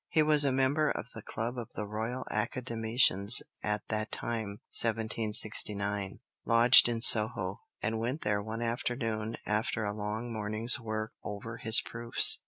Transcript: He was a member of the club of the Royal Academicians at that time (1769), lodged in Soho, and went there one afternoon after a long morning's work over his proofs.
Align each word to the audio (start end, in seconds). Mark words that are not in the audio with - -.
He 0.09 0.23
was 0.23 0.43
a 0.43 0.51
member 0.51 0.89
of 0.89 1.09
the 1.13 1.21
club 1.21 1.59
of 1.59 1.73
the 1.75 1.85
Royal 1.85 2.25
Academicians 2.31 3.39
at 3.61 3.87
that 3.89 4.11
time 4.11 4.59
(1769), 4.75 6.21
lodged 6.43 6.89
in 6.89 7.01
Soho, 7.01 7.59
and 7.83 7.99
went 7.99 8.23
there 8.23 8.41
one 8.41 8.63
afternoon 8.63 9.37
after 9.45 9.83
a 9.83 9.93
long 9.93 10.33
morning's 10.33 10.79
work 10.79 11.11
over 11.23 11.57
his 11.57 11.81
proofs. 11.81 12.39